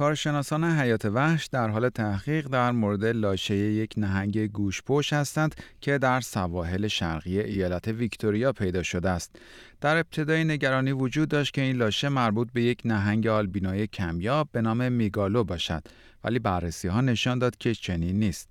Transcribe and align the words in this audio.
کارشناسان 0.00 0.64
حیات 0.64 1.04
وحش 1.04 1.46
در 1.46 1.68
حال 1.68 1.88
تحقیق 1.88 2.48
در 2.48 2.72
مورد 2.72 3.04
لاشه 3.04 3.54
یک 3.56 3.94
نهنگ 3.96 4.46
گوشپوش 4.46 5.12
هستند 5.12 5.54
که 5.80 5.98
در 5.98 6.20
سواحل 6.20 6.88
شرقی 6.88 7.40
ایالت 7.40 7.88
ویکتوریا 7.88 8.52
پیدا 8.52 8.82
شده 8.82 9.10
است. 9.10 9.36
در 9.80 9.96
ابتدای 9.96 10.44
نگرانی 10.44 10.92
وجود 10.92 11.28
داشت 11.28 11.54
که 11.54 11.60
این 11.60 11.76
لاشه 11.76 12.08
مربوط 12.08 12.48
به 12.52 12.62
یک 12.62 12.82
نهنگ 12.84 13.26
آلبینوی 13.26 13.86
کمیاب 13.86 14.48
به 14.52 14.60
نام 14.60 14.92
میگالو 14.92 15.44
باشد 15.44 15.82
ولی 16.24 16.38
بررسی 16.38 16.88
ها 16.88 17.00
نشان 17.00 17.38
داد 17.38 17.56
که 17.56 17.74
چنین 17.74 18.18
نیست. 18.18 18.48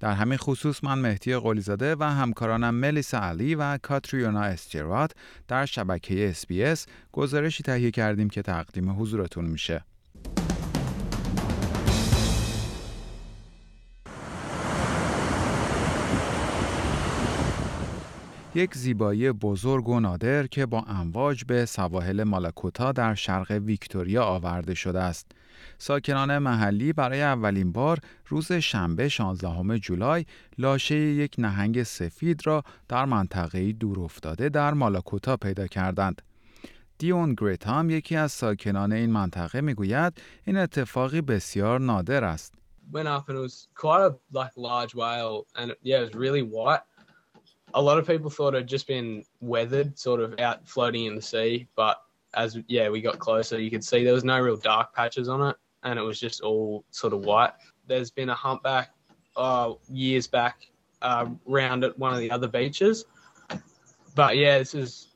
در 0.00 0.12
همین 0.12 0.38
خصوص 0.38 0.84
من 0.84 0.98
مهدی 0.98 1.36
قلیزاده 1.36 1.96
و 1.96 2.02
همکارانم 2.02 2.74
ملیسا 2.74 3.18
علی 3.18 3.54
و 3.54 3.78
کاتریونا 3.78 4.42
استیرات 4.42 5.12
در 5.48 5.66
شبکه 5.66 6.32
SBS 6.32 6.78
گزارشی 7.12 7.62
تهیه 7.62 7.90
کردیم 7.90 8.28
که 8.30 8.42
تقدیم 8.42 9.00
حضورتون 9.00 9.44
میشه. 9.44 9.84
یک 18.54 18.74
زیبایی 18.74 19.32
بزرگ 19.32 19.88
و 19.88 20.00
نادر 20.00 20.46
که 20.46 20.66
با 20.66 20.80
امواج 20.80 21.44
به 21.44 21.66
سواحل 21.66 22.22
مالاکوتا 22.22 22.92
در 22.92 23.14
شرق 23.14 23.50
ویکتوریا 23.50 24.24
آورده 24.24 24.74
شده 24.74 25.00
است. 25.00 25.26
ساکنان 25.78 26.38
محلی 26.38 26.92
برای 26.92 27.22
اولین 27.22 27.72
بار 27.72 27.98
روز 28.26 28.52
شنبه 28.52 29.08
16 29.08 29.78
جولای 29.78 30.24
لاشه 30.58 30.94
یک 30.96 31.34
نهنگ 31.38 31.82
سفید 31.82 32.46
را 32.46 32.62
در 32.88 33.04
منطقه 33.04 33.72
دور 33.72 34.00
افتاده 34.00 34.48
در 34.48 34.74
مالاکوتا 34.74 35.36
پیدا 35.36 35.66
کردند. 35.66 36.22
دیون 36.98 37.34
گریتام 37.34 37.90
یکی 37.90 38.16
از 38.16 38.32
ساکنان 38.32 38.92
این 38.92 39.10
منطقه 39.10 39.60
می‌گوید 39.60 40.22
این 40.44 40.56
اتفاقی 40.56 41.20
بسیار 41.20 41.80
نادر 41.80 42.24
است. 42.24 42.54
Went 42.92 43.08
it 43.08 43.34
was 43.34 43.68
quite 43.74 44.02
a 44.08 44.12
like 44.32 44.54
large 44.56 44.94
whale 44.94 45.46
and 45.56 45.72
yeah 45.82 46.00
it 46.00 46.04
was 46.06 46.14
really 46.14 46.42
white 46.42 46.82
a 47.74 47.82
lot 47.82 47.98
of 47.98 48.06
people 48.06 48.30
thought 48.30 48.54
it 48.54 48.58
had 48.58 48.66
just 48.66 48.86
been 48.86 49.24
weathered, 49.40 49.98
sort 49.98 50.20
of 50.20 50.38
out 50.38 50.66
floating 50.68 51.06
in 51.06 51.14
the 51.14 51.22
sea. 51.22 51.68
But 51.76 52.02
as 52.34 52.58
yeah, 52.68 52.88
we 52.88 53.00
got 53.00 53.18
closer, 53.18 53.60
you 53.60 53.70
could 53.70 53.84
see 53.84 54.04
there 54.04 54.14
was 54.14 54.24
no 54.24 54.40
real 54.40 54.56
dark 54.56 54.94
patches 54.94 55.28
on 55.28 55.50
it, 55.50 55.56
and 55.82 55.98
it 55.98 56.02
was 56.02 56.20
just 56.20 56.40
all 56.40 56.84
sort 56.90 57.12
of 57.12 57.20
white. 57.20 57.52
There's 57.86 58.10
been 58.10 58.28
a 58.28 58.34
humpback 58.34 58.92
uh, 59.36 59.72
years 59.88 60.26
back 60.26 60.66
uh, 61.00 61.26
round 61.46 61.84
at 61.84 61.98
one 61.98 62.12
of 62.12 62.20
the 62.20 62.30
other 62.30 62.48
beaches, 62.48 63.04
but 64.14 64.36
yeah, 64.36 64.58
this 64.58 64.74
is 64.74 65.08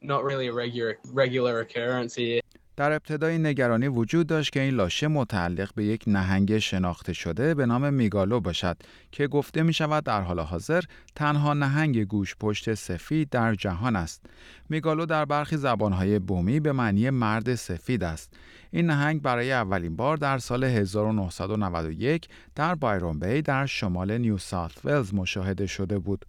not 0.00 0.24
really 0.24 0.46
a 0.46 0.52
regular 0.52 0.98
regular 1.12 1.60
occurrence 1.60 2.14
here. 2.14 2.40
در 2.78 2.92
ابتدای 2.92 3.38
نگرانی 3.38 3.88
وجود 3.88 4.26
داشت 4.26 4.52
که 4.52 4.60
این 4.60 4.74
لاشه 4.74 5.08
متعلق 5.08 5.70
به 5.74 5.84
یک 5.84 6.04
نهنگ 6.06 6.58
شناخته 6.58 7.12
شده 7.12 7.54
به 7.54 7.66
نام 7.66 7.94
میگالو 7.94 8.40
باشد 8.40 8.76
که 9.12 9.26
گفته 9.26 9.62
می 9.62 9.72
شود 9.72 10.04
در 10.04 10.20
حال 10.20 10.40
حاضر 10.40 10.82
تنها 11.14 11.54
نهنگ 11.54 12.04
گوش 12.04 12.36
پشت 12.40 12.74
سفید 12.74 13.30
در 13.30 13.54
جهان 13.54 13.96
است. 13.96 14.26
میگالو 14.68 15.06
در 15.06 15.24
برخی 15.24 15.56
زبانهای 15.56 16.18
بومی 16.18 16.60
به 16.60 16.72
معنی 16.72 17.10
مرد 17.10 17.54
سفید 17.54 18.04
است. 18.04 18.32
این 18.70 18.86
نهنگ 18.86 19.22
برای 19.22 19.52
اولین 19.52 19.96
بار 19.96 20.16
در 20.16 20.38
سال 20.38 20.64
1991 20.64 22.28
در 22.54 22.74
بایرون 22.74 23.18
بی 23.18 23.42
در 23.42 23.66
شمال 23.66 24.18
نیو 24.18 24.38
ساوت 24.38 24.84
ولز 24.84 25.14
مشاهده 25.14 25.66
شده 25.66 25.98
بود. 25.98 26.24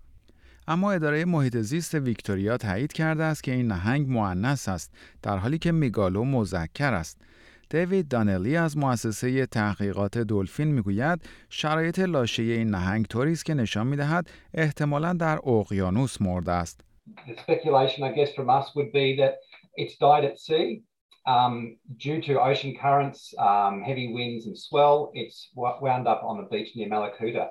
اما 0.72 0.92
اداره 0.92 1.26
محیط 1.26 1.58
زیست 1.58 1.96
ویکتوریا 1.96 2.58
تایید 2.58 2.94
کرده 2.94 3.24
است 3.24 3.44
که 3.44 3.52
این 3.52 3.68
نهنگ 3.68 4.08
معنس 4.10 4.70
است 4.70 4.94
در 5.22 5.38
حالی 5.38 5.58
که 5.58 5.72
میگالو 5.72 6.24
مذکر 6.24 6.94
است 6.94 7.22
دیوید 7.70 8.08
دانلی 8.08 8.58
از 8.58 8.78
مؤسسه 8.78 9.46
تحقیقات 9.46 10.18
دلفین 10.18 10.68
می‌گوید 10.68 11.22
شرایط 11.50 12.00
لاشه 12.00 12.44
این 12.44 12.70
نهنگ 12.70 13.06
طوری 13.06 13.32
است 13.32 13.46
که 13.46 13.54
نشان 13.54 13.88
می‌دهد 13.88 14.30
احتمالا 14.54 15.14
در 15.14 15.40
اقیانوس 15.50 16.22
مرده 16.22 16.52
است. 16.52 16.82
Um, 21.38 21.56
due 22.06 22.20
to 22.28 22.34
ocean 22.50 22.72
currents, 22.84 23.20
um, 23.50 23.76
heavy 23.90 24.08
winds 24.18 24.44
and 24.50 24.58
swell, 24.68 24.98
it's 25.22 25.38
wound 25.84 26.06
up 26.14 26.22
on 26.30 26.36
the 26.40 26.48
beach 26.52 26.70
near 26.76 26.90
Malakuta. 26.94 27.46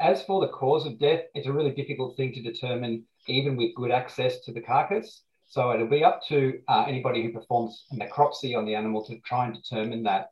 As 0.00 0.22
for 0.22 0.40
the 0.40 0.48
cause 0.48 0.86
of 0.86 0.98
death, 0.98 1.20
it's 1.34 1.46
a 1.46 1.52
really 1.52 1.74
difficult 1.80 2.16
thing 2.16 2.32
to 2.32 2.40
determine, 2.40 3.02
even 3.28 3.54
with 3.54 3.74
good 3.74 3.90
access 3.90 4.40
to 4.46 4.50
the 4.52 4.62
carcass. 4.62 5.24
So 5.46 5.72
it'll 5.72 5.94
be 5.98 6.02
up 6.02 6.22
to 6.28 6.38
uh, 6.68 6.84
anybody 6.88 7.22
who 7.22 7.32
performs 7.38 7.84
necropsy 7.92 8.56
on 8.56 8.64
the 8.64 8.74
animal 8.74 9.04
to 9.04 9.14
try 9.30 9.44
and 9.46 9.54
determine 9.54 10.02
that. 10.04 10.28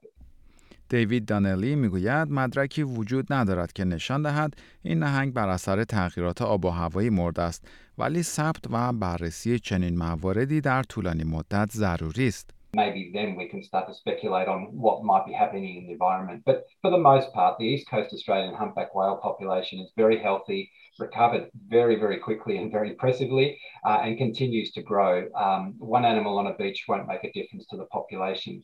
دیوید 0.89 1.27
دانلی 1.27 1.75
می‌گوید 1.75 2.31
مدرکی 2.31 2.83
وجود 2.83 3.33
ندارد 3.33 3.73
که 3.73 3.85
نشان 3.85 4.23
دهد 4.23 4.55
این 4.83 4.99
نهنگ 4.99 5.33
بر 5.33 5.49
اثر 5.49 5.85
تغییرات 5.85 6.43
آب 6.43 6.65
و 6.65 6.71
هوایی 6.71 7.11
مرده 7.11 7.43
است 7.43 7.65
ولی 7.99 8.23
ثبت 8.23 8.65
و 8.71 8.93
بررسی 8.93 9.59
چنین 9.59 9.99
مواردی 9.99 10.61
در 10.61 10.83
طولانی 10.83 11.25
مدت 11.25 11.71
ضروری 11.71 12.29
است. 12.29 12.51
maybe 12.74 13.12
then 13.14 13.36
we 13.36 13.48
can 13.48 13.64
start 13.64 13.88
to 13.88 13.94
speculate 13.94 14.48
on 14.48 14.60
what 14.72 15.04
might 15.04 15.26
be 15.26 15.34
happening 15.34 15.78
in 15.78 15.86
the 15.88 15.94
environment. 15.94 16.44
But 16.46 16.66
for 16.82 16.92
the 16.92 16.98
most 16.98 17.32
part, 17.34 17.58
the 17.58 17.66
East 17.66 17.88
Coast 17.90 18.14
Australian 18.14 18.56
humpback 18.56 18.96
whale 18.96 19.18
population 19.18 19.80
is 19.80 19.92
very 19.96 20.18
healthy, 20.28 20.72
recovered 21.00 21.50
very, 21.70 21.96
very 22.00 22.20
quickly 22.28 22.58
and 22.58 22.72
very 22.72 22.90
impressively, 22.90 23.60
uh, 23.86 24.00
and 24.04 24.18
continues 24.18 24.72
to 24.72 24.82
grow. 24.82 25.14
Um, 25.46 25.76
one 25.78 26.06
animal 26.06 26.38
on 26.38 26.48
a 26.48 26.56
beach 26.56 26.86
won't 26.88 27.08
make 27.08 27.24
a 27.24 27.32
difference 27.32 27.66
to 27.72 27.78
the 27.78 27.86
population. 27.86 28.64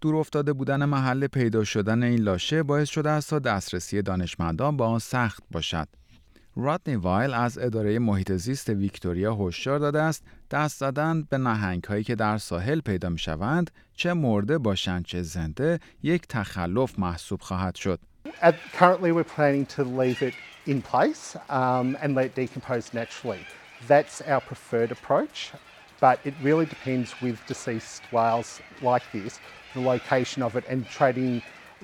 دور 0.00 0.16
افتاده 0.16 0.52
بودن 0.52 0.84
محل 0.84 1.26
پیدا 1.26 1.64
شدن 1.64 2.02
این 2.02 2.20
لاشه 2.20 2.62
باعث 2.62 2.88
شده 2.88 3.10
است 3.10 3.30
تا 3.30 3.38
دسترسی 3.38 4.02
دانشمندان 4.02 4.76
با 4.76 4.86
آن 4.86 4.98
سخت 4.98 5.42
باشد. 5.52 5.88
رادنی 6.55 6.95
وایل 6.95 7.33
از 7.33 7.57
اداره 7.57 7.99
محیط 7.99 8.31
زیست 8.31 8.69
ویکتوریا 8.69 9.35
هشدار 9.35 9.79
داده 9.79 10.01
است 10.01 10.23
دست 10.51 10.79
زدن 10.79 11.23
به 11.29 11.37
نهنگ 11.37 11.83
هایی 11.83 12.03
که 12.03 12.15
در 12.15 12.37
ساحل 12.37 12.79
پیدا 12.79 13.09
می 13.09 13.19
شوند 13.19 13.71
چه 13.93 14.13
مرده 14.13 14.57
باشند 14.57 15.05
چه 15.05 15.21
زنده 15.21 15.79
یک 16.03 16.27
تخلف 16.27 16.99
محسوب 16.99 17.41
خواهد 17.41 17.75
شد. 17.75 17.99
At, 18.41 18.55
currently 18.79 19.11
we're 19.11 19.33
planning 19.37 19.65
to 19.77 19.83
leave 19.83 20.21
it 20.21 20.33
in 20.65 20.81
place 20.81 21.35
um, 21.49 21.97
and 22.01 22.15
let 22.15 22.25
it 22.25 22.35
decompose 22.35 22.93
naturally. 22.93 23.41
That's 23.87 24.21
our 24.31 24.41
preferred 24.41 24.91
approach, 24.91 25.51
but 25.99 26.19
it 26.23 26.35
really 26.43 26.67
depends 26.75 27.09
with 27.21 27.37
deceased 27.47 28.03
whales 28.11 28.49
like 28.81 29.05
this, 29.11 29.39
the 29.73 29.81
location 29.93 30.43
of 30.43 30.55
it 30.55 30.65
and 30.71 30.79
trading, 30.97 31.41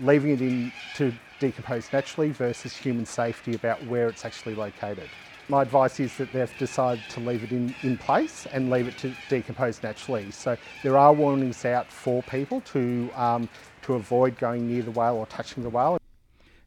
leaving 0.09 0.31
it 0.31 0.41
in 0.41 0.71
to 0.97 1.05
decompose 1.38 1.92
naturally 1.92 2.30
versus 2.30 2.76
human 2.76 3.06
safety 3.06 3.54
about 3.54 3.84
where 3.86 4.08
it's 4.08 4.24
actually 4.24 4.54
located. 4.54 5.08
My 5.48 5.62
advice 5.62 5.98
is 6.00 6.16
that 6.18 6.32
they've 6.32 6.58
decided 6.58 7.04
to 7.10 7.20
leave 7.20 7.42
it 7.42 7.52
in, 7.52 7.74
in 7.82 7.98
place 7.98 8.46
and 8.52 8.70
leave 8.70 8.86
it 8.86 8.96
to 8.98 9.12
decompose 9.28 9.82
naturally. 9.82 10.30
So 10.30 10.56
there 10.82 10.96
are 10.96 11.12
warnings 11.12 11.64
out 11.64 11.86
for 11.88 12.22
people 12.22 12.60
to, 12.74 13.10
um, 13.16 13.48
to 13.82 13.94
avoid 13.94 14.38
going 14.38 14.68
near 14.68 14.82
the 14.82 14.92
whale 14.92 15.16
or 15.16 15.26
touching 15.26 15.62
the 15.62 15.70
whale. 15.70 15.98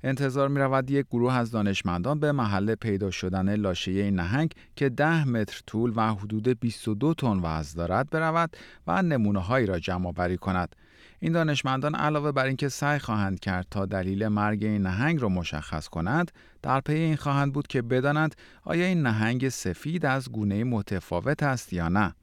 انتظار 0.04 0.48
می 0.48 0.60
رود 0.60 0.92
یک 0.92 1.06
گروه 1.12 1.34
از 1.34 1.52
دانشمندان 1.52 2.20
به 2.20 2.32
محل 2.32 2.76
پیدا 2.76 3.12
شدن 3.12 3.56
لاشه 3.56 3.92
این 3.92 4.16
نهنگ 4.16 4.52
که 4.76 4.90
10 4.90 5.28
متر 5.28 5.62
طول 5.68 5.94
و 5.96 6.14
حدود 6.14 6.48
22 6.48 7.14
تن 7.14 7.40
وزن 7.44 7.78
دارد 7.78 8.10
برود 8.10 8.58
و 8.88 9.02
نمونه 9.02 9.40
هایی 9.40 9.66
را 9.66 9.80
جمع 9.80 10.08
آوری 10.08 10.38
کند. 10.38 10.76
این 11.23 11.33
دانشمندان 11.33 11.95
علاوه 11.95 12.33
بر 12.33 12.45
اینکه 12.45 12.69
سعی 12.69 12.99
خواهند 12.99 13.41
کرد 13.41 13.67
تا 13.71 13.87
دلیل 13.87 14.29
مرگ 14.29 14.65
این 14.65 14.83
نهنگ 14.83 15.23
را 15.23 15.29
مشخص 15.29 15.89
کنند 15.89 16.31
در 16.63 16.81
پی 16.81 16.93
این 16.93 17.17
خواهند 17.17 17.53
بود 17.53 17.67
که 17.67 17.83
بدانند 17.83 18.35
آیا 18.65 18.87
این 18.87 19.03
نهنگ 19.03 19.49
سفید 19.49 20.07
از 20.07 20.33
گونه 20.33 20.65
متفاوت 20.65 21.43
است 21.43 21.73
یا 21.73 21.89
نه. 21.89 22.15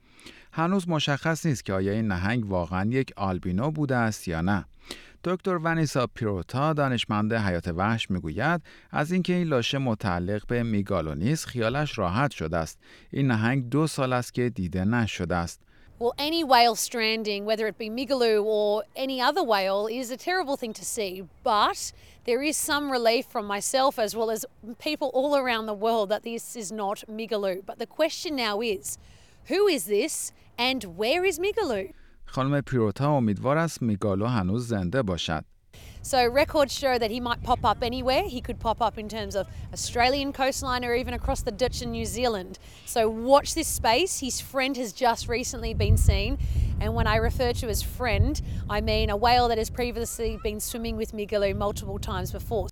هنوز 0.52 0.88
مشخص 0.88 1.46
نیست 1.46 1.64
که 1.64 1.72
آیا 1.72 1.92
این 1.92 2.08
نهنگ 2.08 2.50
واقعا 2.50 2.90
یک 2.90 3.12
آلبینو 3.16 3.70
بوده 3.70 3.96
است 3.96 4.28
یا 4.28 4.40
نه. 4.40 4.64
دکتر 5.24 5.56
ونیسا 5.56 6.06
پیروتا 6.06 6.72
دانشمند 6.72 7.32
حیات 7.32 7.68
وحش 7.68 8.10
می‌گوید 8.10 8.62
از 8.90 9.12
اینکه 9.12 9.32
این 9.32 9.48
لاشه 9.48 9.78
متعلق 9.78 10.46
به 10.46 10.62
میگالو 10.62 11.14
نیست 11.14 11.46
خیالش 11.46 11.98
راحت 11.98 12.30
شده 12.30 12.56
است. 12.56 12.78
این 13.10 13.26
نهنگ 13.26 13.68
دو 13.68 13.86
سال 13.86 14.12
است 14.12 14.34
که 14.34 14.50
دیده 14.50 14.84
نشده 14.84 15.36
است. 15.36 15.67
Well, 15.99 16.13
any 16.17 16.43
whale 16.43 16.75
stranding, 16.75 17.45
whether 17.45 17.65
it 17.67 17.77
be 17.77 17.89
Migaloo 17.89 18.43
or 18.43 18.83
any 18.95 19.21
other 19.21 19.43
whale, 19.43 19.87
is 19.87 20.11
a 20.11 20.17
terrible 20.17 20.57
thing 20.57 20.73
to 20.73 20.83
see. 20.83 21.23
But 21.43 21.93
there 22.25 22.41
is 22.41 22.57
some 22.57 22.91
relief 22.91 23.25
from 23.27 23.45
myself 23.45 23.99
as 23.99 24.15
well 24.15 24.29
as 24.31 24.45
people 24.79 25.11
all 25.13 25.35
around 25.37 25.65
the 25.67 25.73
world 25.73 26.09
that 26.09 26.23
this 26.23 26.55
is 26.55 26.71
not 26.71 27.03
Migaloo. 27.09 27.63
But 27.65 27.79
the 27.79 27.85
question 27.85 28.35
now 28.35 28.59
is 28.61 28.97
who 29.45 29.67
is 29.67 29.85
this 29.85 30.31
and 30.57 30.83
where 30.97 31.23
is 31.25 31.39
Migaloo? 31.39 31.93
خانم 32.25 32.61
پیروتا 32.61 33.17
امیدوار 33.17 33.57
است 33.57 33.81
میگالو 33.81 34.25
هنوز 34.25 34.67
زنده 34.67 35.01
باشد. 35.01 35.45
So 36.02 36.26
records 36.26 36.72
show 36.72 36.98
that 36.98 37.10
he 37.10 37.20
might 37.20 37.42
pop 37.42 37.64
up 37.64 37.82
anywhere. 37.82 38.22
He 38.22 38.40
could 38.40 38.58
pop 38.58 38.80
up 38.80 38.98
in 38.98 39.08
terms 39.08 39.34
of 39.34 39.46
Australian 39.72 40.32
coastline 40.32 40.84
or 40.84 40.94
even 40.94 41.14
across 41.14 41.42
the 41.42 41.50
ditch 41.50 41.82
in 41.82 41.90
New 41.90 42.04
Zealand. 42.04 42.58
So 42.86 43.08
watch 43.08 43.54
this 43.54 43.68
space. 43.68 44.20
His 44.20 44.40
friend 44.40 44.76
has 44.76 44.92
just 44.92 45.28
recently 45.28 45.74
been 45.74 45.96
seen. 45.96 46.38
And 46.80 46.94
when 46.94 47.06
I 47.06 47.16
refer 47.16 47.52
to 47.54 47.66
his 47.66 47.82
friend, 47.82 48.40
I 48.70 48.80
mean 48.80 49.10
a 49.10 49.16
whale 49.16 49.48
that 49.48 49.58
has 49.58 49.70
previously 49.70 50.38
been 50.42 50.60
swimming 50.60 50.96
with 50.96 51.12
Migaloo 51.12 51.56
multiple 51.56 51.98
times 51.98 52.30
before. 52.30 52.68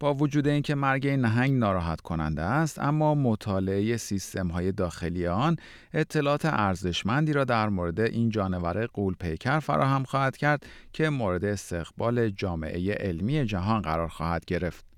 با 0.00 0.14
وجود 0.14 0.48
اینکه 0.48 0.74
مرگ 0.74 1.06
این 1.06 1.20
نهنگ 1.20 1.58
ناراحت 1.58 2.00
کننده 2.00 2.42
است 2.42 2.78
اما 2.78 3.14
مطالعه 3.14 3.96
سیستم 3.96 4.48
های 4.48 4.72
داخلی 4.72 5.26
آن 5.26 5.56
اطلاعات 5.94 6.44
ارزشمندی 6.44 7.32
را 7.32 7.44
در 7.44 7.68
مورد 7.68 8.00
این 8.00 8.30
جانور 8.30 8.86
قول 8.86 9.14
پیکر 9.14 9.60
فراهم 9.60 10.04
خواهد 10.04 10.36
کرد 10.36 10.66
که 10.92 11.10
مورد 11.10 11.44
استقبال 11.44 12.30
جامعه 12.30 12.94
علمی 12.94 13.44
جهان 13.44 13.82
قرار 13.82 14.08
خواهد 14.08 14.44
گرفت. 14.44 14.95